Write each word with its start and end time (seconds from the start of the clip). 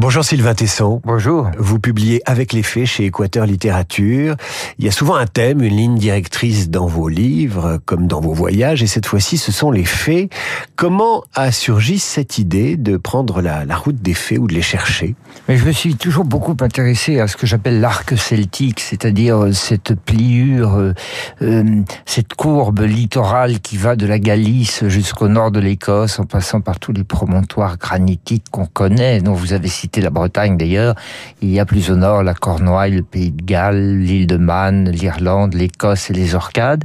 Bonjour 0.00 0.24
Sylvain 0.24 0.54
Tesson. 0.54 1.02
Bonjour. 1.04 1.50
Vous 1.58 1.78
publiez 1.78 2.22
Avec 2.24 2.54
les 2.54 2.62
faits 2.62 2.86
chez 2.86 3.04
Équateur 3.04 3.44
Littérature. 3.44 4.34
Il 4.78 4.86
y 4.86 4.88
a 4.88 4.92
souvent 4.92 5.16
un 5.16 5.26
thème, 5.26 5.60
une 5.60 5.76
ligne 5.76 5.98
directrice 5.98 6.70
dans 6.70 6.86
vos 6.86 7.10
livres, 7.10 7.78
comme 7.84 8.06
dans 8.06 8.22
vos 8.22 8.32
voyages, 8.32 8.82
et 8.82 8.86
cette 8.86 9.04
fois-ci, 9.04 9.36
ce 9.36 9.52
sont 9.52 9.70
les 9.70 9.84
faits. 9.84 10.32
Comment 10.74 11.22
a 11.34 11.52
surgi 11.52 11.98
cette 11.98 12.38
idée 12.38 12.78
de 12.78 12.96
prendre 12.96 13.42
la, 13.42 13.66
route 13.76 14.00
des 14.00 14.14
faits 14.14 14.38
ou 14.38 14.46
de 14.46 14.54
les 14.54 14.62
chercher? 14.62 15.16
Mais 15.48 15.58
je 15.58 15.66
me 15.66 15.72
suis 15.72 15.94
toujours 15.96 16.24
beaucoup 16.24 16.56
intéressé 16.62 17.20
à 17.20 17.28
ce 17.28 17.36
que 17.36 17.46
j'appelle 17.46 17.80
l'arc 17.82 18.16
celtique, 18.16 18.80
c'est-à-dire 18.80 19.48
cette 19.52 19.94
pliure, 19.94 20.76
euh, 20.76 20.94
euh, 21.42 21.82
cette 22.06 22.32
courbe 22.32 22.80
littorale 22.80 23.60
qui 23.60 23.76
va 23.76 23.96
de 23.96 24.06
la 24.06 24.18
Galice 24.18 24.82
jusqu'au 24.88 25.28
nord 25.28 25.50
de 25.50 25.60
l'Écosse, 25.60 26.18
en 26.18 26.24
passant 26.24 26.62
par 26.62 26.78
tous 26.78 26.92
les 26.94 27.04
promontoires 27.04 27.76
granitiques 27.76 28.46
qu'on 28.50 28.64
connaît, 28.64 29.20
dont 29.20 29.34
vous 29.34 29.52
avez 29.52 29.68
cité 29.68 29.89
la 29.96 30.10
Bretagne 30.10 30.56
d'ailleurs, 30.56 30.94
il 31.42 31.50
y 31.50 31.58
a 31.58 31.64
plus 31.64 31.90
au 31.90 31.96
nord 31.96 32.22
la 32.22 32.34
Cornouaille, 32.34 32.92
le 32.92 33.02
Pays 33.02 33.32
de 33.32 33.42
Galles, 33.42 33.98
l'île 33.98 34.26
de 34.26 34.36
Man, 34.36 34.90
l'Irlande, 34.90 35.54
l'Écosse 35.54 36.10
et 36.10 36.12
les 36.12 36.34
Orcades. 36.34 36.84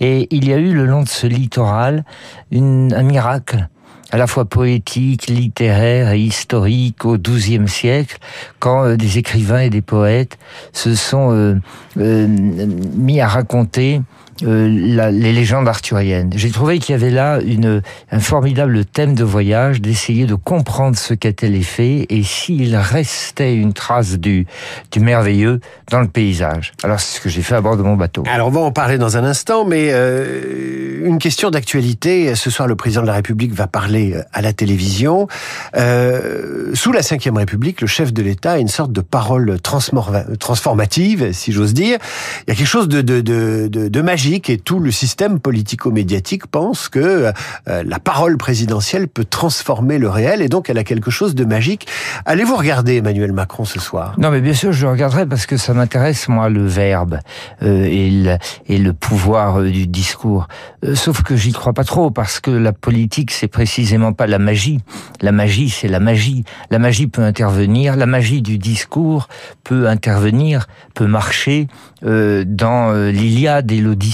Et 0.00 0.28
il 0.30 0.48
y 0.48 0.52
a 0.52 0.56
eu 0.56 0.72
le 0.72 0.86
long 0.86 1.02
de 1.02 1.08
ce 1.08 1.26
littoral 1.26 2.04
un 2.52 3.02
miracle 3.02 3.68
à 4.14 4.16
la 4.16 4.28
fois 4.28 4.44
poétique, 4.44 5.26
littéraire 5.26 6.12
et 6.12 6.20
historique 6.20 7.04
au 7.04 7.18
XIIe 7.18 7.66
siècle, 7.66 8.18
quand 8.60 8.84
euh, 8.84 8.96
des 8.96 9.18
écrivains 9.18 9.58
et 9.58 9.70
des 9.70 9.82
poètes 9.82 10.38
se 10.72 10.94
sont 10.94 11.32
euh, 11.32 11.56
euh, 11.98 12.28
mis 12.28 13.20
à 13.20 13.26
raconter 13.26 14.02
la, 14.42 15.10
les 15.10 15.32
légendes 15.32 15.68
arthuriennes. 15.68 16.30
J'ai 16.34 16.50
trouvé 16.50 16.78
qu'il 16.78 16.94
y 16.94 16.96
avait 16.96 17.10
là 17.10 17.40
une, 17.40 17.82
un 18.10 18.20
formidable 18.20 18.84
thème 18.84 19.14
de 19.14 19.24
voyage, 19.24 19.80
d'essayer 19.80 20.26
de 20.26 20.34
comprendre 20.34 20.96
ce 20.96 21.14
qu'étaient 21.14 21.48
les 21.48 21.62
faits 21.62 22.06
et 22.10 22.22
s'il 22.22 22.76
restait 22.76 23.54
une 23.54 23.72
trace 23.72 24.18
du, 24.18 24.46
du 24.90 25.00
merveilleux 25.00 25.60
dans 25.90 26.00
le 26.00 26.08
paysage. 26.08 26.72
Alors 26.82 26.98
c'est 26.98 27.18
ce 27.18 27.20
que 27.20 27.28
j'ai 27.28 27.42
fait 27.42 27.54
à 27.54 27.60
bord 27.60 27.76
de 27.76 27.82
mon 27.82 27.96
bateau. 27.96 28.24
Alors 28.26 28.48
on 28.48 28.50
va 28.50 28.60
en 28.60 28.72
parler 28.72 28.98
dans 28.98 29.16
un 29.16 29.24
instant, 29.24 29.64
mais 29.64 29.90
euh, 29.90 31.06
une 31.06 31.18
question 31.18 31.50
d'actualité. 31.50 32.34
Ce 32.34 32.50
soir, 32.50 32.66
le 32.66 32.76
président 32.76 33.02
de 33.02 33.06
la 33.06 33.14
République 33.14 33.52
va 33.52 33.66
parler 33.66 34.14
euh, 34.14 34.22
à 34.32 34.42
la 34.42 34.52
télévision. 34.52 35.28
Euh, 35.76 36.70
sous 36.74 36.90
la 36.90 37.00
Ve 37.00 37.36
République, 37.36 37.80
le 37.80 37.86
chef 37.86 38.12
de 38.12 38.22
l'État 38.22 38.52
a 38.52 38.58
une 38.58 38.68
sorte 38.68 38.90
de 38.92 39.00
parole 39.00 39.58
transformative, 39.60 41.32
si 41.32 41.52
j'ose 41.52 41.74
dire. 41.74 41.98
Il 42.46 42.50
y 42.50 42.52
a 42.52 42.56
quelque 42.56 42.66
chose 42.66 42.88
de, 42.88 43.02
de, 43.02 43.20
de, 43.20 43.68
de 43.68 44.00
magique 44.02 44.23
et 44.26 44.58
tout 44.58 44.80
le 44.80 44.90
système 44.90 45.38
politico-médiatique 45.38 46.46
pense 46.46 46.88
que 46.88 47.30
euh, 47.68 47.82
la 47.84 47.98
parole 47.98 48.38
présidentielle 48.38 49.06
peut 49.06 49.24
transformer 49.24 49.98
le 49.98 50.08
réel 50.08 50.40
et 50.40 50.48
donc 50.48 50.70
elle 50.70 50.78
a 50.78 50.84
quelque 50.84 51.10
chose 51.10 51.34
de 51.34 51.44
magique. 51.44 51.86
Allez-vous 52.24 52.56
regarder 52.56 52.96
Emmanuel 52.96 53.32
Macron 53.32 53.66
ce 53.66 53.78
soir? 53.78 54.14
Non 54.16 54.30
mais 54.30 54.40
bien 54.40 54.54
sûr 54.54 54.72
je 54.72 54.86
regarderai 54.86 55.26
parce 55.26 55.44
que 55.44 55.58
ça 55.58 55.74
m'intéresse 55.74 56.28
moi 56.28 56.48
le 56.48 56.66
verbe 56.66 57.18
euh, 57.62 57.84
et, 57.84 58.78
le, 58.78 58.92
pouvoir 58.92 59.60
euh, 59.60 59.70
du 59.70 59.86
discours. 59.86 60.48
sauf 60.94 61.22
que 61.22 61.36
j'y 61.36 61.52
crois 61.52 61.74
pas 61.74 61.84
trop 61.84 62.10
parce 62.10 62.40
que 62.40 62.50
la 62.50 62.72
politique 62.72 63.30
c'est 63.30 63.48
précisément 63.48 64.14
pas 64.14 64.26
la 64.26 64.38
magie. 64.38 64.80
La 65.20 65.32
magie 65.32 65.68
c'est 65.68 65.88
la 65.88 66.00
magie. 66.00 66.44
La 66.70 66.78
magie 66.78 67.08
peut 67.08 67.22
intervenir, 67.22 67.96
la 67.96 68.06
magie 68.06 68.40
du 68.40 68.56
discours 68.56 69.28
peut 69.64 69.86
intervenir, 69.86 70.66
peut 70.94 71.06
marcher 71.06 71.68
dans 72.02 72.92
l'Iliade 73.10 73.72
et 73.72 73.80
l'Odyssée 73.80 74.13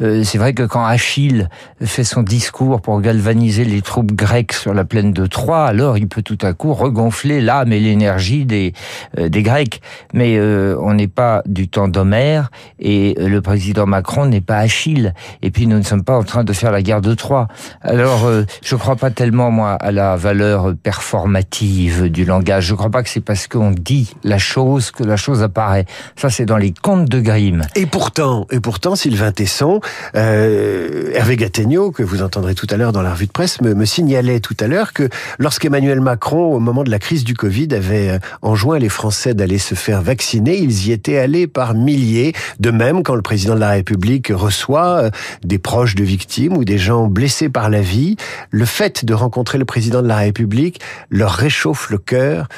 euh, 0.00 0.24
c'est 0.24 0.38
vrai 0.38 0.54
que 0.54 0.62
quand 0.62 0.84
Achille 0.84 1.48
fait 1.82 2.04
son 2.04 2.22
discours 2.22 2.80
pour 2.80 3.00
galvaniser 3.00 3.64
les 3.64 3.82
troupes 3.82 4.12
grecques 4.12 4.52
sur 4.52 4.74
la 4.74 4.84
plaine 4.84 5.12
de 5.12 5.26
Troie, 5.26 5.64
alors 5.64 5.98
il 5.98 6.08
peut 6.08 6.22
tout 6.22 6.38
à 6.42 6.52
coup 6.52 6.74
regonfler 6.74 7.40
l'âme 7.40 7.72
et 7.72 7.80
l'énergie 7.80 8.44
des, 8.44 8.72
euh, 9.18 9.28
des 9.28 9.42
Grecs. 9.42 9.80
Mais 10.12 10.36
euh, 10.36 10.76
on 10.80 10.94
n'est 10.94 11.08
pas 11.08 11.42
du 11.46 11.68
temps 11.68 11.88
d'Homère 11.88 12.50
et 12.78 13.14
le 13.18 13.40
président 13.40 13.86
Macron 13.86 14.26
n'est 14.26 14.40
pas 14.40 14.58
Achille. 14.58 15.14
Et 15.42 15.50
puis 15.50 15.66
nous 15.66 15.78
ne 15.78 15.82
sommes 15.82 16.04
pas 16.04 16.16
en 16.16 16.24
train 16.24 16.44
de 16.44 16.52
faire 16.52 16.72
la 16.72 16.82
guerre 16.82 17.00
de 17.00 17.14
Troie. 17.14 17.48
Alors 17.82 18.28
je 18.62 18.74
ne 18.74 18.80
crois 18.80 18.96
pas 18.96 19.10
tellement 19.10 19.50
moi 19.50 19.72
à 19.72 19.92
la 19.92 20.16
valeur 20.16 20.74
performative 20.82 22.08
du 22.08 22.24
langage. 22.24 22.66
Je 22.66 22.72
ne 22.72 22.76
crois 22.76 22.90
pas 22.90 23.02
que 23.02 23.08
c'est 23.08 23.20
parce 23.20 23.46
qu'on 23.46 23.70
dit 23.70 24.12
la 24.24 24.38
chose 24.38 24.90
que 24.90 25.04
la 25.04 25.16
chose 25.16 25.42
apparaît. 25.42 25.86
Ça 26.16 26.30
c'est 26.30 26.46
dans 26.46 26.56
les 26.56 26.72
contes 26.72 27.08
de 27.08 27.20
Grimm. 27.20 27.62
Et 27.76 27.86
pourtant, 27.86 28.46
et 28.50 28.60
pourtant, 28.60 28.96
Sylvain 28.96 29.19
Tesson, 29.30 29.80
euh, 30.16 31.10
Hervé 31.14 31.36
Gattegno, 31.36 31.90
que 31.90 32.02
vous 32.02 32.22
entendrez 32.22 32.54
tout 32.54 32.66
à 32.70 32.76
l'heure 32.76 32.92
dans 32.92 33.02
la 33.02 33.12
revue 33.12 33.26
de 33.26 33.32
presse, 33.32 33.60
me, 33.60 33.74
me 33.74 33.84
signalait 33.84 34.40
tout 34.40 34.56
à 34.58 34.66
l'heure 34.66 34.92
que 34.92 35.08
lorsqu'Emmanuel 35.38 36.00
Macron, 36.00 36.54
au 36.54 36.58
moment 36.58 36.82
de 36.82 36.90
la 36.90 36.98
crise 36.98 37.24
du 37.24 37.34
Covid, 37.34 37.68
avait 37.72 38.10
euh, 38.10 38.18
enjoint 38.42 38.78
les 38.78 38.88
Français 38.88 39.34
d'aller 39.34 39.58
se 39.58 39.74
faire 39.74 40.00
vacciner, 40.02 40.56
ils 40.56 40.88
y 40.88 40.92
étaient 40.92 41.18
allés 41.18 41.46
par 41.46 41.74
milliers. 41.74 42.32
De 42.58 42.70
même, 42.70 43.02
quand 43.02 43.14
le 43.14 43.22
président 43.22 43.54
de 43.54 43.60
la 43.60 43.70
République 43.70 44.32
reçoit 44.34 45.04
euh, 45.04 45.10
des 45.44 45.58
proches 45.58 45.94
de 45.94 46.04
victimes 46.04 46.56
ou 46.56 46.64
des 46.64 46.78
gens 46.78 47.06
blessés 47.06 47.48
par 47.48 47.70
la 47.70 47.82
vie, 47.82 48.16
le 48.50 48.64
fait 48.64 49.04
de 49.04 49.14
rencontrer 49.14 49.58
le 49.58 49.64
président 49.64 50.02
de 50.02 50.08
la 50.08 50.16
République 50.16 50.80
leur 51.10 51.32
réchauffe 51.32 51.90
le 51.90 51.98
cœur 51.98 52.48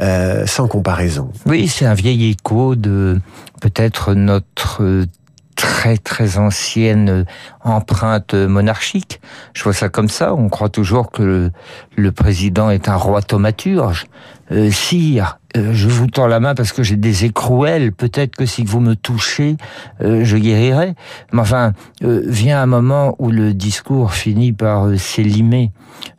euh, 0.00 0.46
sans 0.46 0.68
comparaison. 0.68 1.30
Oui, 1.46 1.68
c'est 1.68 1.86
un 1.86 1.94
vieil 1.94 2.30
écho 2.30 2.76
de 2.76 3.20
peut-être 3.60 4.14
notre 4.14 5.04
très 5.62 5.96
très 5.96 6.38
ancienne 6.38 7.24
empreinte 7.60 8.34
monarchique. 8.34 9.20
Je 9.54 9.62
vois 9.62 9.72
ça 9.72 9.88
comme 9.88 10.08
ça. 10.08 10.34
On 10.34 10.48
croit 10.48 10.70
toujours 10.70 11.12
que 11.12 11.52
le, 11.96 12.12
président 12.12 12.68
est 12.70 12.88
un 12.88 12.96
roi 12.96 13.22
thaumaturge. 13.22 14.06
Euh, 14.50 14.72
sire, 14.72 15.38
euh, 15.56 15.72
je 15.72 15.88
vous 15.88 16.06
tends 16.06 16.26
la 16.26 16.40
main 16.40 16.54
parce 16.54 16.72
que 16.72 16.82
j'ai 16.82 16.96
des 16.96 17.24
écrouelles. 17.24 17.92
Peut-être 17.92 18.36
que 18.36 18.46
si 18.46 18.64
vous 18.64 18.80
me 18.80 18.94
touchez, 18.94 19.56
euh, 20.02 20.24
je 20.24 20.36
guérirai. 20.36 20.94
Mais 21.32 21.40
enfin, 21.40 21.72
euh, 22.02 22.22
vient 22.26 22.62
un 22.62 22.66
moment 22.66 23.16
où 23.18 23.30
le 23.30 23.52
discours 23.52 24.14
finit 24.14 24.52
par 24.52 24.98
s'élimer. 24.98 25.70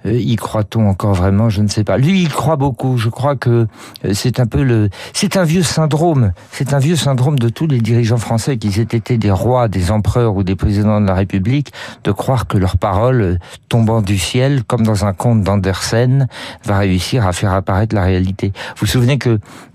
y 0.05 0.35
croit-on 0.35 0.87
encore 0.87 1.13
vraiment? 1.13 1.49
Je 1.49 1.61
ne 1.61 1.67
sais 1.67 1.83
pas. 1.83 1.97
Lui, 1.97 2.21
il 2.21 2.29
croit 2.29 2.57
beaucoup. 2.57 2.97
Je 2.97 3.09
crois 3.09 3.35
que 3.35 3.67
c'est 4.13 4.39
un 4.39 4.45
peu 4.45 4.63
le, 4.63 4.89
c'est 5.13 5.37
un 5.37 5.43
vieux 5.43 5.63
syndrome. 5.63 6.33
C'est 6.51 6.73
un 6.73 6.79
vieux 6.79 6.95
syndrome 6.95 7.39
de 7.39 7.49
tous 7.49 7.67
les 7.67 7.81
dirigeants 7.81 8.17
français, 8.17 8.57
qu'ils 8.57 8.79
aient 8.79 8.83
été 8.83 9.17
des 9.17 9.31
rois, 9.31 9.67
des 9.67 9.91
empereurs 9.91 10.35
ou 10.35 10.43
des 10.43 10.55
présidents 10.55 11.01
de 11.01 11.07
la 11.07 11.15
République, 11.15 11.71
de 12.03 12.11
croire 12.11 12.47
que 12.47 12.57
leur 12.57 12.77
parole, 12.77 13.39
tombant 13.69 14.01
du 14.01 14.17
ciel, 14.17 14.63
comme 14.63 14.83
dans 14.83 15.05
un 15.05 15.13
conte 15.13 15.41
d'Andersen, 15.41 16.27
va 16.65 16.77
réussir 16.77 17.25
à 17.25 17.33
faire 17.33 17.53
apparaître 17.53 17.95
la 17.95 18.03
réalité. 18.03 18.51
Vous 18.75 18.81
vous 18.81 18.87
souvenez 18.87 19.17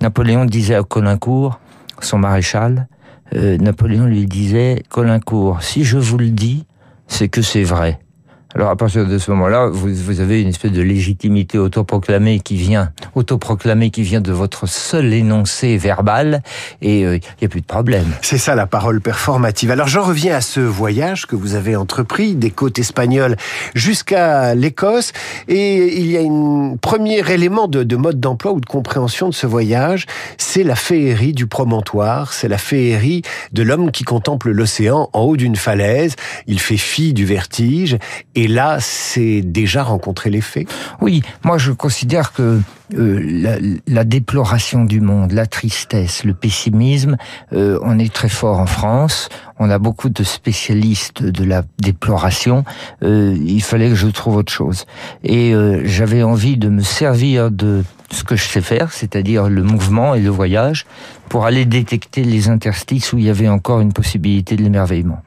Napoléon 0.01 0.45
disait 0.45 0.75
à 0.75 0.83
Colincourt, 0.83 1.61
son 2.01 2.19
maréchal, 2.19 2.89
euh, 3.35 3.59
Napoléon 3.59 4.07
lui 4.07 4.27
disait, 4.27 4.83
Colincourt, 4.89 5.63
si 5.63 5.85
je 5.85 5.99
vous 5.99 6.19
le 6.19 6.31
dis, 6.31 6.67
c'est 7.07 7.29
que 7.29 7.43
c'est 7.43 7.65
vrai. 7.65 7.99
Alors 8.55 8.71
à 8.71 8.77
partir 8.77 9.07
de 9.07 9.19
ce 9.19 9.31
moment-là, 9.33 9.67
vous, 9.67 9.95
vous, 9.95 10.21
avez 10.21 10.41
une 10.41 10.49
espèce 10.49 10.73
de 10.73 10.81
légitimité 10.81 11.59
autoproclamée 11.59 12.41
qui 12.41 12.57
vient, 12.57 12.93
autoproclamée 13.15 13.91
qui 13.91 14.01
vient 14.01 14.23
de 14.23 14.33
votre 14.33 14.67
seul 14.67 15.13
énoncé 15.13 15.77
verbal, 15.77 16.43
et 16.81 17.01
il 17.01 17.05
euh, 17.05 17.19
n'y 17.43 17.45
a 17.45 17.49
plus 17.49 17.61
de 17.61 17.67
problème. 17.67 18.07
C'est 18.23 18.39
ça 18.39 18.55
la 18.55 18.67
parole 18.67 19.03
performative. 19.03 19.71
Alors 19.71 19.87
j'en 19.87 20.03
reviens 20.03 20.35
à 20.35 20.41
ce 20.41 20.61
voyage 20.61 21.27
que 21.27 21.37
vous 21.37 21.57
avez 21.57 21.77
entrepris 21.77 22.37
des 22.37 22.51
côtes 22.51 22.79
espagnoles 22.79 23.37
jusqu'à 23.75 24.55
l'Écosse, 24.55 25.13
et 25.47 25.99
il 25.99 26.11
y 26.11 26.17
a 26.17 26.23
un 26.23 26.77
premier 26.81 27.31
élément 27.31 27.69
de, 27.69 27.83
de 27.83 27.97
mode 27.97 28.19
d'emploi 28.19 28.53
ou 28.53 28.61
de 28.61 28.67
compréhension 28.67 29.29
de 29.29 29.35
ce 29.35 29.47
voyage, 29.47 30.07
c'est 30.39 30.65
la 30.65 30.75
féerie 30.75 31.35
du 31.35 31.47
promontoire, 31.47 32.33
c'est 32.33 32.49
la 32.49 32.59
féerie 32.59 33.21
de 33.53 33.63
l'homme 33.63 33.91
qui 33.91 34.05
contemple 34.05 34.51
l'océan 34.53 35.11
en 35.13 35.21
haut 35.21 35.37
d'une 35.37 35.57
falaise. 35.57 36.17
Il 36.47 36.61
fait 36.61 36.79
fi 36.79 37.13
du 37.13 37.27
vertige 37.27 37.99
et 38.35 38.48
là, 38.49 38.79
c'est 38.81 39.43
déjà 39.43 39.83
rencontré 39.83 40.31
les 40.31 40.41
faits 40.41 40.69
Oui, 41.01 41.23
moi 41.45 41.59
je 41.59 41.73
considère 41.73 42.33
que 42.33 42.61
euh, 42.95 43.21
la, 43.23 43.59
la, 43.87 44.05
déploration 44.05 44.85
du 44.85 45.01
monde, 45.01 45.33
la 45.33 45.47
tristesse, 45.47 46.25
le 46.25 46.33
pessimisme, 46.33 47.17
euh, 47.53 47.79
on 47.83 47.99
est 47.99 48.13
très 48.13 48.31
fort 48.31 48.59
en 48.61 48.67
France. 48.67 49.29
On 49.59 49.69
a 49.71 49.79
beaucoup 49.79 50.09
de 50.09 50.23
spécialistes 50.23 51.23
de 51.23 51.45
la 51.45 51.63
déploration. 51.79 52.65
Euh, 53.03 53.37
il 53.45 53.63
fallait 53.63 53.91
que 53.91 53.95
je 53.95 54.09
trouve 54.09 54.37
autre 54.37 54.53
chose. 54.53 54.87
Et 55.23 55.53
j'avais 55.85 56.23
envie 56.23 56.57
de 56.57 56.69
me 56.69 56.83
servir 56.83 57.51
de 57.51 57.83
ce 58.11 58.25
que 58.25 58.37
je 58.37 58.45
sais 58.45 58.61
faire, 58.61 58.93
c'est-à-dire 58.93 59.49
le 59.49 59.63
mouvement 59.63 60.15
et 60.15 60.21
le 60.21 60.31
voyage, 60.31 60.87
pour 61.29 61.45
aller 61.45 61.67
détecter 61.67 62.25
les 62.25 62.49
interstices 62.49 63.13
où 63.13 63.19
il 63.19 63.25
y 63.25 63.31
avait 63.31 63.49
encore 63.49 63.81
une 63.81 63.93
possibilité 63.93 64.57
de 64.57 64.63
l'émerveillement. 64.63 65.23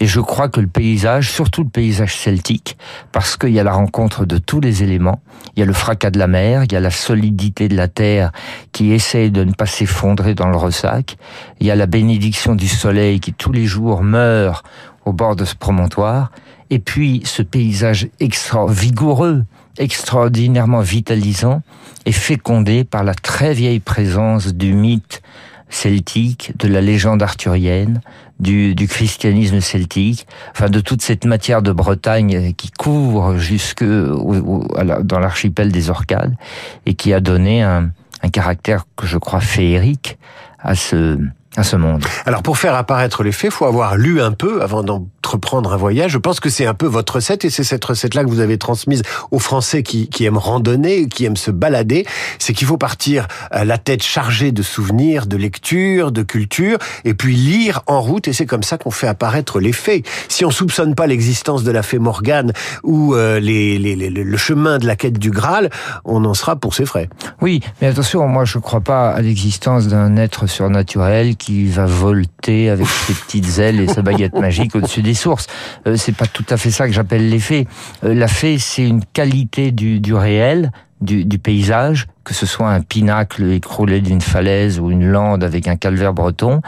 Et 0.00 0.06
je 0.06 0.20
crois 0.20 0.48
que 0.48 0.60
le 0.60 0.66
paysage, 0.66 1.30
surtout 1.30 1.62
le 1.62 1.68
paysage 1.68 2.16
celtique, 2.16 2.76
parce 3.12 3.36
qu'il 3.36 3.50
y 3.50 3.60
a 3.60 3.64
la 3.64 3.72
rencontre 3.72 4.26
de 4.26 4.38
tous 4.38 4.60
les 4.60 4.82
éléments, 4.82 5.20
il 5.56 5.60
y 5.60 5.62
a 5.62 5.66
le 5.66 5.72
fracas 5.72 6.10
de 6.10 6.18
la 6.18 6.26
mer, 6.26 6.64
il 6.64 6.72
y 6.72 6.76
a 6.76 6.80
la 6.80 6.90
solidité 6.90 7.68
de 7.68 7.76
la 7.76 7.88
terre 7.88 8.32
qui 8.72 8.92
essaye 8.92 9.30
de 9.30 9.44
ne 9.44 9.52
pas 9.52 9.66
s'effondrer 9.66 10.34
dans 10.34 10.48
le 10.48 10.56
ressac, 10.56 11.16
il 11.60 11.66
y 11.66 11.70
a 11.70 11.76
la 11.76 11.86
bénédiction 11.86 12.54
du 12.54 12.68
soleil 12.68 13.20
qui 13.20 13.32
tous 13.32 13.52
les 13.52 13.64
jours 13.64 14.02
meurt 14.02 14.64
au 15.04 15.12
bord 15.12 15.36
de 15.36 15.44
ce 15.44 15.54
promontoire, 15.54 16.30
et 16.68 16.80
puis 16.80 17.22
ce 17.24 17.42
paysage 17.42 18.08
extra 18.20 18.66
vigoureux 18.66 19.44
extraordinairement 19.78 20.80
vitalisant 20.80 21.62
et 22.04 22.12
fécondé 22.12 22.84
par 22.84 23.04
la 23.04 23.14
très 23.14 23.52
vieille 23.54 23.80
présence 23.80 24.54
du 24.54 24.72
mythe 24.72 25.22
celtique, 25.68 26.52
de 26.56 26.68
la 26.68 26.80
légende 26.80 27.22
arthurienne, 27.22 28.00
du, 28.38 28.74
du, 28.74 28.86
christianisme 28.86 29.60
celtique, 29.60 30.26
enfin 30.52 30.68
de 30.68 30.80
toute 30.80 31.02
cette 31.02 31.24
matière 31.24 31.62
de 31.62 31.72
Bretagne 31.72 32.52
qui 32.54 32.70
couvre 32.70 33.36
jusque 33.36 33.84
dans 33.84 35.18
l'archipel 35.18 35.72
des 35.72 35.90
Orcades 35.90 36.34
et 36.84 36.94
qui 36.94 37.12
a 37.12 37.20
donné 37.20 37.62
un, 37.62 37.90
un 38.22 38.28
caractère 38.28 38.84
que 38.96 39.06
je 39.06 39.18
crois 39.18 39.40
féerique 39.40 40.18
à 40.58 40.74
ce 40.74 41.18
à 41.56 41.62
ce 41.62 41.76
monde. 41.76 42.04
Alors 42.24 42.42
pour 42.42 42.58
faire 42.58 42.74
apparaître 42.74 43.22
les 43.22 43.32
faits, 43.32 43.50
faut 43.50 43.66
avoir 43.66 43.96
lu 43.96 44.20
un 44.20 44.32
peu 44.32 44.62
avant 44.62 44.82
d'en 44.82 45.06
reprendre 45.26 45.72
un 45.72 45.76
voyage. 45.76 46.12
Je 46.12 46.18
pense 46.18 46.40
que 46.40 46.48
c'est 46.48 46.66
un 46.66 46.74
peu 46.74 46.86
votre 46.86 47.16
recette 47.16 47.44
et 47.44 47.50
c'est 47.50 47.64
cette 47.64 47.84
recette-là 47.84 48.24
que 48.24 48.28
vous 48.28 48.40
avez 48.40 48.58
transmise 48.58 49.02
aux 49.30 49.38
Français 49.38 49.82
qui, 49.82 50.08
qui 50.08 50.24
aiment 50.24 50.38
randonner, 50.38 51.08
qui 51.08 51.24
aiment 51.24 51.36
se 51.36 51.50
balader. 51.50 52.06
C'est 52.38 52.52
qu'il 52.52 52.66
faut 52.66 52.76
partir 52.76 53.26
euh, 53.52 53.64
la 53.64 53.78
tête 53.78 54.02
chargée 54.02 54.52
de 54.52 54.62
souvenirs, 54.62 55.26
de 55.26 55.36
lecture, 55.36 56.12
de 56.12 56.22
culture 56.22 56.78
et 57.04 57.14
puis 57.14 57.34
lire 57.34 57.82
en 57.86 58.00
route 58.00 58.28
et 58.28 58.32
c'est 58.32 58.46
comme 58.46 58.62
ça 58.62 58.78
qu'on 58.78 58.90
fait 58.90 59.08
apparaître 59.08 59.60
les 59.60 59.72
faits. 59.72 60.06
Si 60.28 60.44
on 60.44 60.50
soupçonne 60.50 60.94
pas 60.94 61.06
l'existence 61.06 61.64
de 61.64 61.70
la 61.70 61.82
fée 61.82 61.98
Morgane 61.98 62.52
ou 62.82 63.14
euh, 63.14 63.40
les, 63.40 63.78
les, 63.78 63.96
les, 63.96 64.10
le 64.10 64.36
chemin 64.36 64.78
de 64.78 64.86
la 64.86 64.96
quête 64.96 65.18
du 65.18 65.30
Graal, 65.30 65.70
on 66.04 66.24
en 66.24 66.34
sera 66.34 66.56
pour 66.56 66.74
ses 66.74 66.86
frais. 66.86 67.08
Oui, 67.40 67.60
mais 67.80 67.88
attention, 67.88 68.26
moi 68.28 68.44
je 68.44 68.58
crois 68.58 68.80
pas 68.80 69.10
à 69.10 69.20
l'existence 69.20 69.88
d'un 69.88 70.16
être 70.16 70.46
surnaturel 70.46 71.36
qui 71.36 71.45
va 71.48 71.86
volter 71.86 72.70
avec 72.70 72.86
ses 72.86 73.14
petites 73.14 73.58
ailes 73.58 73.80
et 73.80 73.88
sa 73.88 74.02
baguette 74.02 74.34
magique 74.34 74.74
au-dessus 74.74 75.02
des 75.02 75.14
sources. 75.14 75.46
Euh, 75.86 75.96
c'est 75.96 76.14
pas 76.14 76.26
tout 76.26 76.44
à 76.50 76.56
fait 76.56 76.70
ça 76.70 76.86
que 76.86 76.92
j'appelle 76.92 77.28
l'effet. 77.28 77.66
Euh, 78.04 78.14
la 78.14 78.28
fée, 78.28 78.58
c'est 78.58 78.86
une 78.86 79.04
qualité 79.04 79.72
du, 79.72 80.00
du 80.00 80.14
réel, 80.14 80.72
du, 81.00 81.24
du, 81.24 81.38
paysage, 81.38 82.06
que 82.24 82.34
ce 82.34 82.46
soit 82.46 82.70
un 82.70 82.80
pinacle 82.80 83.44
écroulé 83.52 84.00
d'une 84.00 84.20
falaise 84.20 84.80
ou 84.80 84.90
une 84.90 85.06
lande 85.06 85.44
avec 85.44 85.68
un 85.68 85.76
calvaire 85.76 86.12
breton, 86.12 86.62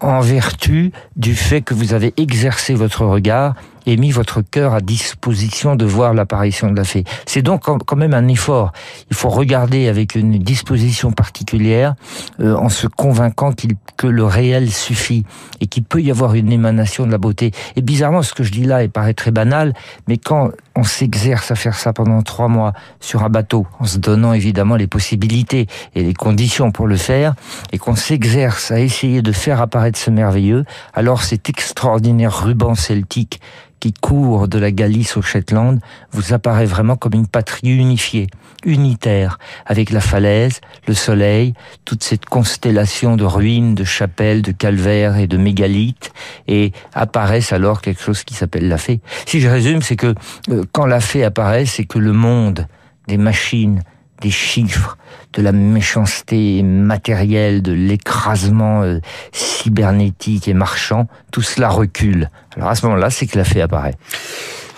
en 0.00 0.20
vertu 0.20 0.92
du 1.16 1.34
fait 1.34 1.62
que 1.62 1.74
vous 1.74 1.94
avez 1.94 2.12
exercé 2.16 2.74
votre 2.74 3.04
regard 3.04 3.54
et 3.86 3.96
mis 3.96 4.10
votre 4.10 4.42
cœur 4.42 4.74
à 4.74 4.80
disposition 4.80 5.76
de 5.76 5.84
voir 5.84 6.14
l'apparition 6.14 6.70
de 6.70 6.76
la 6.76 6.84
fée. 6.84 7.04
C'est 7.26 7.42
donc 7.42 7.62
quand 7.64 7.96
même 7.96 8.14
un 8.14 8.28
effort. 8.28 8.72
Il 9.10 9.16
faut 9.16 9.28
regarder 9.28 9.88
avec 9.88 10.14
une 10.14 10.38
disposition 10.38 11.12
particulière 11.12 11.94
euh, 12.40 12.54
en 12.56 12.68
se 12.68 12.86
convainquant 12.86 13.52
qu'il 13.52 13.76
que 13.96 14.06
le 14.06 14.24
réel 14.24 14.70
suffit 14.70 15.24
et 15.60 15.66
qu'il 15.66 15.84
peut 15.84 16.00
y 16.02 16.10
avoir 16.10 16.34
une 16.34 16.52
émanation 16.52 17.06
de 17.06 17.12
la 17.12 17.18
beauté. 17.18 17.52
Et 17.76 17.82
bizarrement, 17.82 18.22
ce 18.22 18.34
que 18.34 18.42
je 18.42 18.52
dis 18.52 18.64
là 18.64 18.82
il 18.82 18.90
paraît 18.90 19.14
très 19.14 19.30
banal, 19.30 19.74
mais 20.08 20.18
quand 20.18 20.50
on 20.76 20.82
s'exerce 20.82 21.50
à 21.50 21.54
faire 21.54 21.74
ça 21.74 21.92
pendant 21.92 22.22
trois 22.22 22.48
mois 22.48 22.72
sur 23.00 23.22
un 23.22 23.28
bateau, 23.28 23.66
en 23.78 23.84
se 23.84 23.98
donnant 23.98 24.32
évidemment 24.32 24.76
les 24.76 24.86
possibilités 24.86 25.66
et 25.94 26.02
les 26.02 26.14
conditions 26.14 26.72
pour 26.72 26.86
le 26.86 26.96
faire, 26.96 27.34
et 27.72 27.78
qu'on 27.78 27.94
s'exerce 27.94 28.70
à 28.70 28.80
essayer 28.80 29.22
de 29.22 29.32
faire 29.32 29.60
apparaître 29.60 29.98
ce 29.98 30.10
merveilleux, 30.10 30.64
alors 30.92 31.22
cet 31.22 31.48
extraordinaire 31.48 32.44
ruban 32.44 32.74
celtique 32.74 33.40
qui 33.84 33.92
court 33.92 34.48
de 34.48 34.58
la 34.58 34.70
Galice 34.70 35.18
au 35.18 35.20
Shetland 35.20 35.78
vous 36.10 36.32
apparaît 36.32 36.64
vraiment 36.64 36.96
comme 36.96 37.12
une 37.12 37.26
patrie 37.26 37.68
unifiée, 37.68 38.28
unitaire, 38.64 39.38
avec 39.66 39.90
la 39.90 40.00
falaise, 40.00 40.62
le 40.88 40.94
soleil, 40.94 41.52
toute 41.84 42.02
cette 42.02 42.24
constellation 42.24 43.16
de 43.16 43.24
ruines, 43.24 43.74
de 43.74 43.84
chapelles, 43.84 44.40
de 44.40 44.52
calvaires 44.52 45.18
et 45.18 45.26
de 45.26 45.36
mégalithes, 45.36 46.12
et 46.48 46.72
apparaissent 46.94 47.52
alors 47.52 47.82
quelque 47.82 48.00
chose 48.00 48.24
qui 48.24 48.32
s'appelle 48.32 48.68
la 48.68 48.78
fée. 48.78 49.02
Si 49.26 49.38
je 49.38 49.48
résume, 49.48 49.82
c'est 49.82 49.96
que 49.96 50.14
euh, 50.48 50.62
quand 50.72 50.86
la 50.86 51.00
fée 51.00 51.22
apparaît, 51.22 51.66
c'est 51.66 51.84
que 51.84 51.98
le 51.98 52.14
monde 52.14 52.66
des 53.06 53.18
machines, 53.18 53.82
des 54.20 54.30
chiffres, 54.30 54.96
de 55.32 55.42
la 55.42 55.52
méchanceté 55.52 56.62
matérielle, 56.62 57.62
de 57.62 57.72
l'écrasement 57.72 58.82
euh, 58.82 59.00
cybernétique 59.32 60.48
et 60.48 60.54
marchand, 60.54 61.08
tout 61.30 61.42
cela 61.42 61.68
recule. 61.68 62.30
Alors 62.56 62.68
à 62.68 62.74
ce 62.74 62.86
moment-là, 62.86 63.10
c'est 63.10 63.26
que 63.26 63.36
la 63.36 63.44
fée 63.44 63.60
apparaît. 63.60 63.94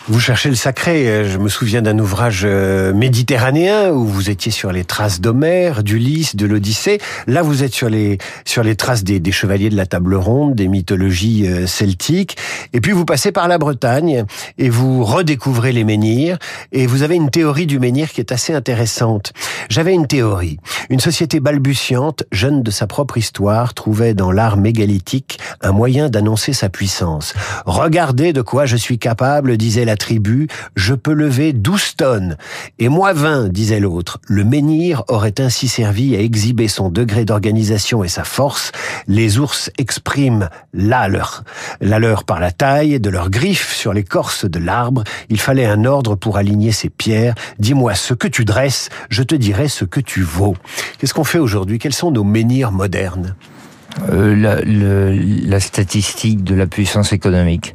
Vous 0.09 0.21
cherchez 0.21 0.49
le 0.49 0.55
sacré. 0.55 1.29
Je 1.29 1.37
me 1.39 1.49
souviens 1.49 1.83
d'un 1.83 1.99
ouvrage 1.99 2.43
euh, 2.45 2.93
méditerranéen 2.93 3.91
où 3.91 4.05
vous 4.05 4.31
étiez 4.31 4.53
sur 4.53 4.71
les 4.71 4.85
traces 4.85 5.21
d'Homère, 5.21 5.83
d'Ulysse, 5.83 6.37
de 6.37 6.47
l'Odyssée. 6.47 7.01
Là, 7.27 7.43
vous 7.43 7.65
êtes 7.65 7.75
sur 7.75 7.89
les 7.89 8.19
sur 8.45 8.63
les 8.63 8.77
traces 8.77 9.03
des, 9.03 9.19
des, 9.19 9.33
chevaliers 9.33 9.69
de 9.69 9.75
la 9.75 9.85
table 9.85 10.15
ronde, 10.15 10.55
des 10.55 10.69
mythologies 10.69 11.49
euh, 11.49 11.67
celtiques. 11.67 12.37
Et 12.73 12.81
puis 12.81 12.93
vous 12.93 13.05
passez 13.05 13.33
par 13.33 13.49
la 13.49 13.59
Bretagne 13.59 14.27
et 14.59 14.69
vous 14.69 15.03
redécouvrez 15.05 15.73
les 15.73 15.83
menhirs. 15.83 16.39
Et 16.71 16.87
vous 16.87 17.03
avez 17.03 17.17
une 17.17 17.31
théorie 17.31 17.67
du 17.67 17.81
menhir 17.81 18.13
qui 18.13 18.21
est 18.21 18.31
assez 18.31 18.55
intéressante. 18.55 19.33
J'avais 19.69 19.93
une 19.93 20.07
théorie. 20.07 20.59
Une 20.89 21.01
société 21.01 21.41
balbutiante, 21.41 22.23
jeune 22.31 22.63
de 22.63 22.71
sa 22.71 22.87
propre 22.87 23.19
histoire, 23.19 23.75
trouvait 23.75 24.15
dans 24.15 24.31
l'art 24.31 24.57
mégalithique 24.57 25.41
un 25.63 25.73
moyen 25.73 26.09
d'annoncer 26.11 26.53
sa 26.53 26.69
puissance. 26.69 27.35
Regardez 27.65 28.33
de 28.33 28.43
quoi 28.43 28.67
je 28.67 28.77
suis 28.77 29.01
capable, 29.01 29.57
disait 29.57 29.85
la 29.85 29.96
tribu, 29.97 30.49
je 30.75 30.95
peux 30.95 31.13
lever 31.13 31.53
douze 31.53 31.95
tonnes. 31.97 32.37
Et 32.79 32.89
moi 32.89 33.13
vingt, 33.13 33.49
disait 33.49 33.81
l'autre. 33.81 34.21
Le 34.27 34.45
menhir 34.45 35.03
aurait 35.09 35.41
ainsi 35.41 35.69
servi 35.69 36.15
à 36.17 36.21
exhiber 36.21 36.69
son 36.69 36.91
degré 36.91 37.25
d'organisation 37.25 38.05
et 38.05 38.09
sa 38.09 38.25
force. 38.25 38.73
Les 39.09 39.39
ours 39.39 39.71
expriment 39.79 40.49
la 40.73 41.09
leur. 41.09 41.45
La 41.81 41.99
leur 41.99 42.25
par 42.25 42.41
la 42.41 42.53
taille 42.53 43.01
de 43.01 43.11
leurs 43.11 43.31
griffes 43.31 43.75
sur 43.75 43.93
l'écorce 43.93 44.45
de 44.45 44.59
l'arbre. 44.59 45.05
Il 45.29 45.41
fallait 45.41 45.67
un 45.67 45.85
ordre 45.85 46.15
pour 46.15 46.37
aligner 46.37 46.73
ces 46.73 46.89
pierres. 46.89 47.35
Dis-moi 47.59 47.95
ce 47.95 48.15
que 48.15 48.29
tu 48.29 48.45
dresses, 48.45 48.89
je 49.11 49.23
te 49.23 49.35
dirai 49.35 49.69
ce 49.69 49.85
que 49.85 50.01
tu 50.01 50.23
vaux. 50.23 50.57
Qu'est-ce 50.99 51.15
qu'on 51.15 51.25
fait 51.25 51.39
aujourd'hui? 51.39 51.79
Quels 51.79 51.95
sont 51.95 52.11
nos 52.11 52.25
menhirs 52.25 52.73
modernes? 52.73 53.35
Euh, 54.11 54.63
la, 55.47 55.61
statistique 55.61 56.45
de 56.45 56.55
la 56.55 56.67
puissance 56.67 57.13
économique. 57.13 57.73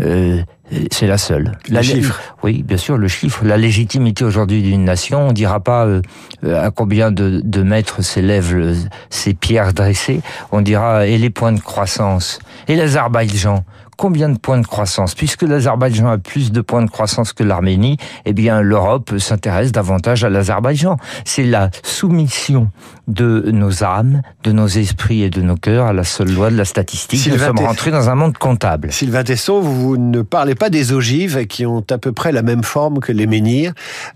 Euh, 0.00 0.42
c'est 0.90 1.06
la 1.06 1.18
seule. 1.18 1.52
Le 1.68 1.82
chiffre. 1.82 2.20
Oui, 2.42 2.62
bien 2.62 2.76
sûr, 2.76 2.96
le 2.96 3.08
chiffre. 3.08 3.44
La 3.44 3.56
légitimité 3.56 4.24
aujourd'hui 4.24 4.62
d'une 4.62 4.84
nation, 4.84 5.28
on 5.28 5.32
dira 5.32 5.60
pas 5.60 5.86
euh, 5.86 6.02
à 6.44 6.70
combien 6.70 7.10
de, 7.10 7.40
de 7.44 7.62
mètres 7.62 8.02
s'élèvent 8.02 8.76
ces 9.10 9.34
pierres 9.34 9.72
dressées. 9.72 10.20
On 10.50 10.60
dira 10.60 11.06
et 11.06 11.18
les 11.18 11.30
points 11.30 11.52
de 11.52 11.60
croissance. 11.60 12.38
Et 12.68 12.76
l'Azerbaïdjan, 12.76 13.64
combien 14.02 14.28
de 14.28 14.36
points 14.36 14.58
de 14.58 14.66
croissance? 14.66 15.14
Puisque 15.14 15.42
l'Azerbaïdjan 15.42 16.08
a 16.08 16.18
plus 16.18 16.50
de 16.50 16.60
points 16.60 16.82
de 16.82 16.90
croissance 16.90 17.32
que 17.32 17.44
l'Arménie, 17.44 17.98
eh 18.24 18.32
bien 18.32 18.60
l'Europe 18.60 19.16
s'intéresse 19.18 19.70
davantage 19.70 20.24
à 20.24 20.28
l'Azerbaïdjan. 20.28 20.96
C'est 21.24 21.44
la 21.44 21.70
soumission 21.84 22.68
de 23.06 23.50
nos 23.52 23.84
âmes, 23.84 24.22
de 24.42 24.50
nos 24.50 24.66
esprits 24.66 25.22
et 25.22 25.30
de 25.30 25.40
nos 25.40 25.54
cœurs 25.54 25.86
à 25.86 25.92
la 25.92 26.02
seule 26.02 26.32
loi 26.32 26.50
de 26.50 26.56
la 26.56 26.64
statistique. 26.64 27.20
Sylvain 27.20 27.52
Nous 27.52 27.58
sommes 27.58 27.66
rentrés 27.66 27.92
dans 27.92 28.10
un 28.10 28.16
monde 28.16 28.36
comptable. 28.36 28.90
Sylvain 28.92 29.22
Tesson, 29.22 29.60
vous 29.60 29.96
ne 29.96 30.22
parlez 30.22 30.56
pas 30.56 30.68
des 30.68 30.92
ogives 30.92 31.46
qui 31.46 31.64
ont 31.64 31.84
à 31.88 31.98
peu 31.98 32.10
près 32.10 32.32
la 32.32 32.42
même 32.42 32.64
forme 32.64 32.98
que 32.98 33.12
les 33.12 33.28
menhirs. 33.28 33.72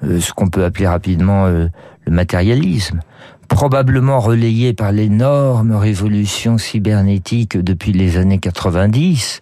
ce 0.03 0.31
qu'on 0.31 0.48
peut 0.48 0.63
appeler 0.63 0.86
rapidement 0.86 1.48
le 1.48 1.72
matérialisme, 2.05 3.00
probablement 3.48 4.20
relayé 4.20 4.74
par 4.74 4.92
l'énorme 4.92 5.74
révolution 5.74 6.58
cybernétique 6.58 7.58
depuis 7.58 7.94
les 7.94 8.18
années 8.18 8.39
90, 8.39 9.42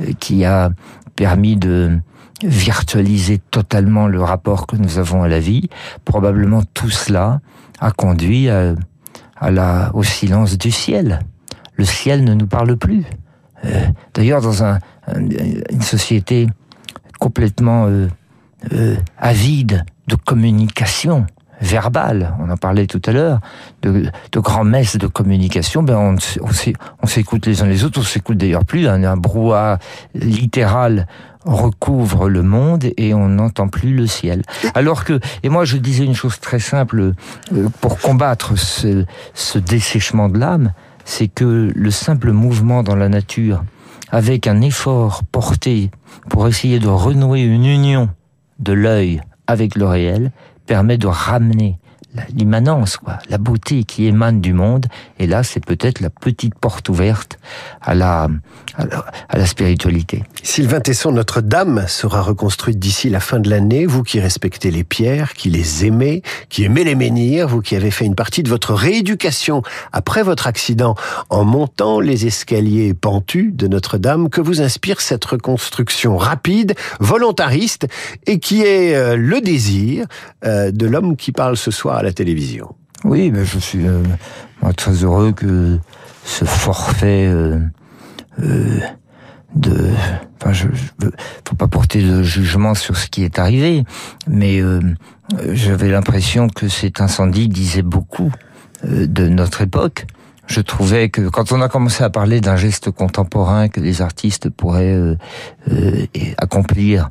euh, 0.00 0.12
qui 0.18 0.44
a 0.44 0.70
permis 1.14 1.56
de 1.56 1.98
virtualiser 2.42 3.38
totalement 3.38 4.06
le 4.08 4.22
rapport 4.22 4.66
que 4.66 4.76
nous 4.76 4.98
avons 4.98 5.22
à 5.22 5.28
la 5.28 5.40
vie. 5.40 5.68
Probablement 6.04 6.62
tout 6.74 6.90
cela 6.90 7.40
a 7.80 7.90
conduit 7.92 8.50
à, 8.50 8.74
la, 9.50 9.90
au 9.94 10.02
silence 10.02 10.58
du 10.58 10.70
ciel. 10.70 11.20
Le 11.76 11.84
ciel 11.84 12.24
ne 12.24 12.34
nous 12.34 12.46
parle 12.46 12.76
plus. 12.76 13.04
D'ailleurs, 14.14 14.42
dans 14.42 14.62
un, 14.62 14.78
une 15.16 15.82
société 15.82 16.46
complètement 17.18 17.86
euh, 17.86 18.08
euh, 18.72 18.96
avide 19.18 19.84
de 20.08 20.16
communication 20.16 21.26
verbale, 21.60 22.34
on 22.40 22.50
en 22.50 22.56
parlait 22.56 22.86
tout 22.86 23.02
à 23.06 23.12
l'heure, 23.12 23.40
de, 23.82 24.10
de 24.32 24.62
messes 24.64 24.96
de 24.96 25.06
communication, 25.06 25.82
ben 25.82 26.16
on, 26.42 27.06
s'écoute 27.06 27.46
les 27.46 27.62
uns 27.62 27.66
les 27.66 27.84
autres, 27.84 28.00
on 28.00 28.04
s'écoute 28.04 28.36
d'ailleurs 28.36 28.64
plus, 28.64 28.88
un, 28.88 29.02
un 29.04 29.16
brouhaha 29.16 29.78
littéral 30.14 31.06
recouvre 31.44 32.28
le 32.28 32.42
monde 32.42 32.86
et 32.96 33.14
on 33.14 33.28
n'entend 33.28 33.68
plus 33.68 33.94
le 33.94 34.06
ciel. 34.06 34.42
Alors 34.74 35.04
que, 35.04 35.20
et 35.42 35.48
moi 35.48 35.64
je 35.64 35.76
disais 35.76 36.04
une 36.04 36.14
chose 36.14 36.40
très 36.40 36.58
simple, 36.58 37.12
euh, 37.52 37.68
pour 37.80 37.98
combattre 37.98 38.58
ce, 38.58 39.04
ce 39.32 39.58
dessèchement 39.58 40.28
de 40.28 40.38
l'âme, 40.38 40.72
c'est 41.04 41.28
que 41.28 41.72
le 41.74 41.90
simple 41.90 42.32
mouvement 42.32 42.82
dans 42.82 42.96
la 42.96 43.08
nature, 43.08 43.62
avec 44.10 44.46
un 44.46 44.60
effort 44.60 45.22
porté 45.30 45.90
pour 46.28 46.48
essayer 46.48 46.78
de 46.78 46.88
renouer 46.88 47.42
une 47.42 47.64
union 47.64 48.08
de 48.58 48.72
l'œil 48.72 49.20
avec 49.46 49.76
le 49.76 49.86
réel, 49.86 50.32
permet 50.66 50.98
de 50.98 51.06
ramener 51.06 51.78
l'immanence, 52.34 52.96
quoi, 52.96 53.18
la 53.28 53.38
beauté 53.38 53.84
qui 53.84 54.06
émane 54.06 54.40
du 54.40 54.52
monde. 54.52 54.86
Et 55.18 55.26
là, 55.26 55.42
c'est 55.42 55.64
peut-être 55.64 56.00
la 56.00 56.10
petite 56.10 56.54
porte 56.54 56.88
ouverte 56.88 57.38
à 57.80 57.94
la, 57.94 58.28
à 58.76 59.38
la, 59.38 59.46
spiritualité. 59.46 60.24
Sylvain 60.42 60.80
Tesson, 60.80 61.12
Notre-Dame 61.12 61.84
sera 61.88 62.22
reconstruite 62.22 62.78
d'ici 62.78 63.08
la 63.08 63.20
fin 63.20 63.38
de 63.38 63.48
l'année. 63.48 63.86
Vous 63.86 64.02
qui 64.02 64.20
respectez 64.20 64.70
les 64.70 64.84
pierres, 64.84 65.34
qui 65.34 65.50
les 65.50 65.86
aimez, 65.86 66.22
qui 66.48 66.64
aimez 66.64 66.84
les 66.84 66.94
menhirs, 66.94 67.48
vous 67.48 67.62
qui 67.62 67.76
avez 67.76 67.90
fait 67.90 68.04
une 68.04 68.14
partie 68.14 68.42
de 68.42 68.48
votre 68.48 68.74
rééducation 68.74 69.62
après 69.92 70.22
votre 70.22 70.46
accident 70.46 70.94
en 71.30 71.44
montant 71.44 72.00
les 72.00 72.26
escaliers 72.26 72.94
pentus 72.94 73.54
de 73.54 73.68
Notre-Dame, 73.68 74.28
que 74.28 74.40
vous 74.40 74.60
inspire 74.60 75.00
cette 75.00 75.24
reconstruction 75.24 76.16
rapide, 76.16 76.74
volontariste 77.00 77.86
et 78.26 78.38
qui 78.38 78.62
est 78.62 78.94
euh, 78.94 79.16
le 79.16 79.40
désir 79.40 80.06
euh, 80.44 80.70
de 80.70 80.86
l'homme 80.86 81.16
qui 81.16 81.32
parle 81.32 81.56
ce 81.56 81.70
soir 81.70 81.96
à 81.98 82.02
la 82.06 82.12
télévision. 82.12 82.74
Oui, 83.04 83.30
mais 83.32 83.44
je 83.44 83.58
suis 83.58 83.86
euh, 83.86 84.02
très 84.76 84.92
heureux 84.92 85.32
que 85.32 85.78
ce 86.24 86.44
forfait 86.44 87.26
euh, 87.26 87.58
euh, 88.40 88.80
de, 89.56 89.90
enfin, 90.40 90.52
je, 90.52 90.68
je, 90.72 91.08
faut 91.46 91.56
pas 91.56 91.66
porter 91.66 92.02
de 92.02 92.22
jugement 92.22 92.74
sur 92.74 92.96
ce 92.96 93.08
qui 93.08 93.24
est 93.24 93.38
arrivé, 93.40 93.84
mais 94.28 94.60
j'avais 95.52 95.88
l'impression 95.88 96.48
que 96.48 96.68
cet 96.68 97.00
incendie 97.00 97.48
disait 97.48 97.82
beaucoup 97.82 98.32
de 98.84 99.28
notre 99.28 99.62
époque. 99.62 100.06
Je 100.46 100.60
trouvais 100.60 101.08
que 101.08 101.28
quand 101.28 101.52
on 101.52 101.60
a 101.60 101.68
commencé 101.68 102.04
à 102.04 102.10
parler 102.10 102.40
d'un 102.40 102.56
geste 102.56 102.90
contemporain 102.90 103.68
que 103.68 103.80
les 103.80 104.02
artistes 104.02 104.50
pourraient 104.50 105.16
accomplir 106.36 107.10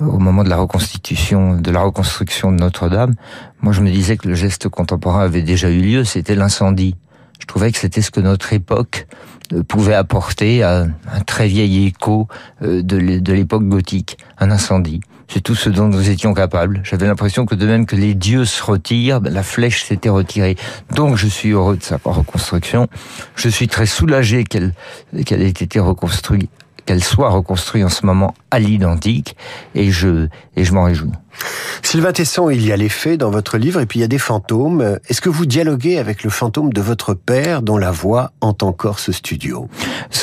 au 0.00 0.18
moment 0.18 0.44
de 0.44 0.48
la 0.48 0.56
reconstitution, 0.56 1.56
de 1.56 1.70
la 1.70 1.80
reconstruction 1.80 2.52
de 2.52 2.56
Notre-Dame, 2.56 3.14
moi 3.60 3.72
je 3.72 3.80
me 3.80 3.90
disais 3.90 4.16
que 4.16 4.28
le 4.28 4.34
geste 4.34 4.68
contemporain 4.68 5.22
avait 5.22 5.42
déjà 5.42 5.70
eu 5.70 5.80
lieu, 5.80 6.04
c'était 6.04 6.34
l'incendie. 6.34 6.96
Je 7.38 7.46
trouvais 7.46 7.72
que 7.72 7.78
c'était 7.78 8.02
ce 8.02 8.10
que 8.10 8.20
notre 8.20 8.52
époque 8.52 9.06
euh, 9.52 9.62
pouvait 9.62 9.94
apporter 9.94 10.62
à 10.62 10.86
un 11.12 11.20
très 11.26 11.48
vieil 11.48 11.86
écho 11.86 12.28
euh, 12.62 12.82
de 12.82 13.32
l'époque 13.32 13.64
gothique, 13.64 14.18
un 14.38 14.50
incendie. 14.50 15.00
C'est 15.32 15.40
tout 15.40 15.54
ce 15.54 15.70
dont 15.70 15.86
nous 15.86 16.10
étions 16.10 16.34
capables. 16.34 16.80
J'avais 16.82 17.06
l'impression 17.06 17.46
que 17.46 17.54
de 17.54 17.64
même 17.64 17.86
que 17.86 17.94
les 17.94 18.14
dieux 18.14 18.44
se 18.44 18.62
retirent, 18.64 19.20
ben, 19.20 19.32
la 19.32 19.44
flèche 19.44 19.84
s'était 19.84 20.08
retirée. 20.08 20.56
Donc 20.94 21.16
je 21.16 21.28
suis 21.28 21.50
heureux 21.50 21.76
de 21.76 21.84
sa 21.84 22.00
reconstruction. 22.02 22.88
Je 23.36 23.48
suis 23.48 23.68
très 23.68 23.86
soulagé 23.86 24.42
qu'elle 24.42 24.74
qu'elle 25.24 25.42
ait 25.42 25.48
été 25.48 25.78
reconstruite 25.78 26.50
qu'elle 26.90 27.04
soit 27.04 27.30
reconstruite 27.30 27.84
en 27.84 27.88
ce 27.88 28.04
moment 28.04 28.34
à 28.50 28.58
l'identique 28.58 29.36
et 29.76 29.92
je, 29.92 30.26
et 30.56 30.64
je 30.64 30.72
m'en 30.72 30.82
réjouis. 30.82 31.12
Sylvain 31.82 32.12
Tesson, 32.12 32.50
il 32.50 32.64
y 32.64 32.72
a 32.72 32.76
les 32.76 32.88
faits 32.88 33.18
dans 33.18 33.30
votre 33.30 33.58
livre 33.58 33.80
et 33.80 33.86
puis 33.86 33.98
il 33.98 34.02
y 34.02 34.04
a 34.04 34.08
des 34.08 34.18
fantômes. 34.18 34.98
Est-ce 35.08 35.20
que 35.20 35.28
vous 35.28 35.46
dialoguez 35.46 35.98
avec 35.98 36.22
le 36.22 36.30
fantôme 36.30 36.72
de 36.72 36.80
votre 36.80 37.14
père 37.14 37.62
dont 37.62 37.78
la 37.78 37.90
voix 37.90 38.32
hante 38.40 38.62
encore 38.62 38.98
ce 38.98 39.12
studio? 39.12 39.68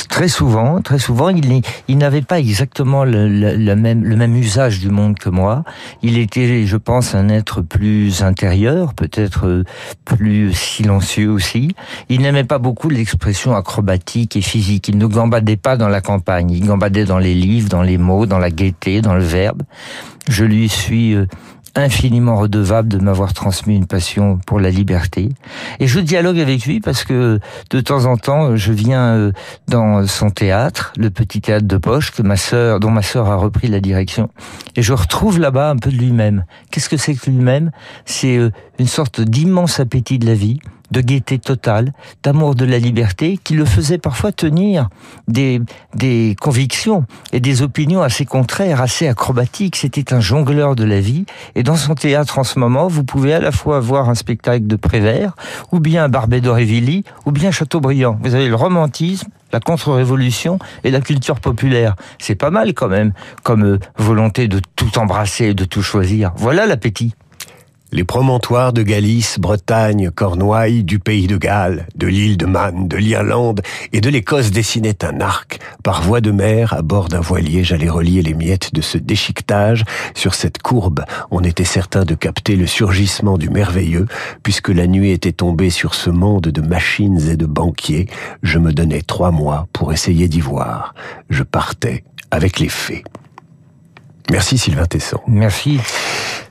Très 0.08 0.28
souvent, 0.28 0.80
très 0.80 0.98
souvent, 0.98 1.28
il, 1.28 1.98
n'avait 1.98 2.22
pas 2.22 2.38
exactement 2.38 3.04
le, 3.04 3.28
le, 3.28 3.76
même, 3.76 4.02
le 4.02 4.16
même 4.16 4.34
usage 4.34 4.80
du 4.80 4.88
monde 4.88 5.18
que 5.18 5.28
moi. 5.28 5.64
Il 6.02 6.18
était, 6.18 6.66
je 6.66 6.76
pense, 6.76 7.14
un 7.14 7.28
être 7.28 7.60
plus 7.60 8.22
intérieur, 8.22 8.94
peut-être 8.94 9.46
euh, 9.46 9.64
plus 10.04 10.52
silencieux 10.54 11.30
aussi. 11.30 11.74
Il 12.08 12.22
n'aimait 12.22 12.44
pas 12.44 12.58
beaucoup 12.58 12.88
l'expression 12.88 13.54
acrobatique 13.54 14.36
et 14.36 14.42
physique. 14.42 14.88
Il 14.88 14.98
ne 14.98 15.06
gambadait 15.06 15.56
pas 15.56 15.76
dans 15.76 15.88
la 15.88 16.00
campagne. 16.00 16.50
Il 16.50 16.66
gambadait 16.66 17.04
dans 17.04 17.18
les 17.18 17.34
livres, 17.34 17.68
dans 17.68 17.82
les 17.82 17.98
mots, 17.98 18.26
dans 18.26 18.38
la 18.38 18.50
gaieté, 18.50 19.00
dans 19.00 19.14
le 19.14 19.22
verbe. 19.22 19.62
Je 20.28 20.44
lui 20.44 20.68
suis 20.68 20.97
euh, 21.14 21.26
infiniment 21.74 22.36
redevable 22.36 22.88
de 22.88 22.98
m'avoir 22.98 23.32
transmis 23.32 23.76
une 23.76 23.86
passion 23.86 24.38
pour 24.46 24.60
la 24.60 24.70
liberté. 24.70 25.30
Et 25.80 25.86
je 25.86 26.00
dialogue 26.00 26.38
avec 26.40 26.64
lui 26.66 26.80
parce 26.80 27.04
que 27.04 27.38
de 27.70 27.80
temps 27.80 28.06
en 28.06 28.16
temps, 28.16 28.56
je 28.56 28.72
viens 28.72 29.14
euh, 29.14 29.32
dans 29.68 30.06
son 30.06 30.30
théâtre, 30.30 30.92
le 30.96 31.10
petit 31.10 31.40
théâtre 31.40 31.66
de 31.66 31.76
poche 31.76 32.10
que 32.10 32.22
ma 32.22 32.36
sœur, 32.36 32.80
dont 32.80 32.90
ma 32.90 33.02
sœur 33.02 33.28
a 33.28 33.36
repris 33.36 33.68
la 33.68 33.80
direction, 33.80 34.30
et 34.76 34.82
je 34.82 34.92
retrouve 34.92 35.38
là-bas 35.38 35.70
un 35.70 35.76
peu 35.76 35.90
de 35.90 35.96
lui-même. 35.96 36.44
Qu'est-ce 36.70 36.88
que 36.88 36.96
c'est 36.96 37.14
que 37.14 37.30
lui-même? 37.30 37.70
C'est 38.04 38.36
euh, 38.36 38.50
une 38.78 38.86
sorte 38.86 39.20
d'immense 39.20 39.80
appétit 39.80 40.18
de 40.18 40.26
la 40.26 40.34
vie, 40.34 40.60
de 40.90 41.00
gaieté 41.00 41.38
totale, 41.38 41.92
d'amour 42.22 42.54
de 42.54 42.64
la 42.64 42.78
liberté, 42.78 43.38
qui 43.42 43.54
le 43.54 43.64
faisait 43.64 43.98
parfois 43.98 44.32
tenir 44.32 44.88
des, 45.26 45.60
des 45.94 46.36
convictions 46.40 47.04
et 47.32 47.40
des 47.40 47.62
opinions 47.62 48.02
assez 48.02 48.24
contraires, 48.24 48.80
assez 48.80 49.08
acrobatiques. 49.08 49.76
C'était 49.76 50.12
un 50.12 50.20
jongleur 50.20 50.76
de 50.76 50.84
la 50.84 51.00
vie. 51.00 51.26
Et 51.54 51.62
dans 51.62 51.76
son 51.76 51.94
théâtre 51.94 52.38
en 52.38 52.44
ce 52.44 52.58
moment, 52.58 52.88
vous 52.88 53.04
pouvez 53.04 53.34
à 53.34 53.40
la 53.40 53.52
fois 53.52 53.80
voir 53.80 54.08
un 54.08 54.14
spectacle 54.14 54.66
de 54.66 54.76
Prévert, 54.76 55.34
ou 55.72 55.80
bien 55.80 56.08
Barbet 56.08 56.40
d'Aurevilly, 56.40 57.04
ou 57.26 57.32
bien 57.32 57.50
Chateaubriand. 57.50 58.18
Vous 58.22 58.34
avez 58.34 58.48
le 58.48 58.54
romantisme, 58.54 59.28
la 59.52 59.60
contre-révolution 59.60 60.58
et 60.84 60.90
la 60.90 61.00
culture 61.00 61.40
populaire. 61.40 61.96
C'est 62.18 62.34
pas 62.34 62.50
mal 62.50 62.74
quand 62.74 62.88
même, 62.88 63.12
comme 63.42 63.64
euh, 63.64 63.78
volonté 63.96 64.48
de 64.48 64.60
tout 64.76 64.98
embrasser 64.98 65.46
et 65.46 65.54
de 65.54 65.64
tout 65.64 65.82
choisir. 65.82 66.32
Voilà 66.36 66.66
l'appétit. 66.66 67.14
Les 67.90 68.04
promontoires 68.04 68.74
de 68.74 68.82
Galice, 68.82 69.38
Bretagne, 69.38 70.10
Cornouailles, 70.10 70.84
du 70.84 70.98
pays 70.98 71.26
de 71.26 71.38
Galles, 71.38 71.86
de 71.94 72.06
l'île 72.06 72.36
de 72.36 72.44
Man, 72.44 72.86
de 72.86 72.98
l'Irlande 72.98 73.62
et 73.94 74.02
de 74.02 74.10
l'Écosse 74.10 74.50
dessinaient 74.50 75.06
un 75.06 75.22
arc. 75.22 75.58
Par 75.82 76.02
voie 76.02 76.20
de 76.20 76.30
mer, 76.30 76.74
à 76.74 76.82
bord 76.82 77.08
d'un 77.08 77.20
voilier, 77.20 77.64
j'allais 77.64 77.88
relier 77.88 78.20
les 78.20 78.34
miettes 78.34 78.74
de 78.74 78.82
ce 78.82 78.98
déchiquetage. 78.98 79.84
Sur 80.14 80.34
cette 80.34 80.58
courbe, 80.58 81.02
on 81.30 81.42
était 81.42 81.64
certain 81.64 82.04
de 82.04 82.14
capter 82.14 82.56
le 82.56 82.66
surgissement 82.66 83.38
du 83.38 83.48
merveilleux, 83.48 84.06
puisque 84.42 84.68
la 84.68 84.86
nuit 84.86 85.12
était 85.12 85.32
tombée 85.32 85.70
sur 85.70 85.94
ce 85.94 86.10
monde 86.10 86.48
de 86.48 86.60
machines 86.60 87.26
et 87.30 87.36
de 87.36 87.46
banquiers. 87.46 88.06
Je 88.42 88.58
me 88.58 88.74
donnais 88.74 89.00
trois 89.00 89.30
mois 89.30 89.66
pour 89.72 89.94
essayer 89.94 90.28
d'y 90.28 90.40
voir. 90.40 90.94
Je 91.30 91.42
partais 91.42 92.04
avec 92.30 92.60
les 92.60 92.68
fées. 92.68 93.02
Merci 94.30 94.58
Sylvain 94.58 94.84
Tesson. 94.84 95.20
Merci. 95.26 95.80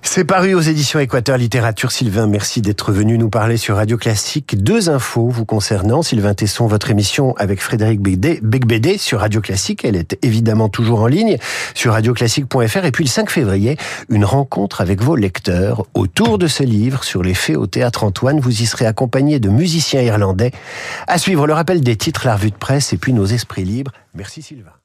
C'est 0.09 0.23
paru 0.23 0.55
aux 0.55 0.61
éditions 0.61 0.99
Équateur 0.99 1.37
Littérature. 1.37 1.91
Sylvain, 1.91 2.25
merci 2.25 2.61
d'être 2.61 2.91
venu 2.91 3.19
nous 3.19 3.29
parler 3.29 3.55
sur 3.55 3.75
Radio 3.75 3.97
Classique. 3.97 4.63
Deux 4.63 4.89
infos 4.89 5.27
vous 5.29 5.45
concernant. 5.45 6.01
Sylvain 6.01 6.33
Tesson, 6.33 6.65
votre 6.65 6.89
émission 6.89 7.35
avec 7.35 7.61
Frédéric 7.61 8.01
Becbédé 8.01 8.97
sur 8.97 9.19
Radio 9.19 9.41
Classique. 9.41 9.85
Elle 9.85 9.95
est 9.95 10.17
évidemment 10.23 10.69
toujours 10.69 11.01
en 11.01 11.07
ligne 11.07 11.37
sur 11.75 11.91
radioclassique.fr. 11.91 12.85
Et 12.85 12.91
puis 12.91 13.03
le 13.03 13.09
5 13.09 13.29
février, 13.29 13.77
une 14.09 14.25
rencontre 14.25 14.81
avec 14.81 15.03
vos 15.03 15.15
lecteurs 15.15 15.85
autour 15.93 16.39
de 16.39 16.47
ce 16.47 16.63
livre 16.63 17.03
sur 17.03 17.21
les 17.21 17.35
faits 17.35 17.57
au 17.57 17.67
théâtre 17.67 18.03
Antoine. 18.03 18.39
Vous 18.39 18.61
y 18.63 18.65
serez 18.65 18.87
accompagné 18.87 19.39
de 19.39 19.49
musiciens 19.49 20.01
irlandais. 20.01 20.51
À 21.05 21.19
suivre 21.19 21.45
le 21.45 21.53
rappel 21.53 21.81
des 21.81 21.95
titres, 21.95 22.25
la 22.25 22.37
revue 22.37 22.51
de 22.51 22.55
presse 22.55 22.91
et 22.91 22.97
puis 22.97 23.13
nos 23.13 23.25
esprits 23.25 23.65
libres. 23.65 23.91
Merci 24.15 24.41
Sylvain. 24.41 24.76